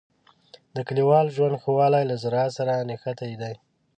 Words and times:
د 0.75 0.77
کلیوالو 0.87 1.33
ژوند 1.35 1.55
ښه 1.61 1.71
والی 1.77 2.03
له 2.09 2.15
زراعت 2.23 2.51
سره 2.57 2.85
نښتی 2.89 3.33
دی. 3.41 3.55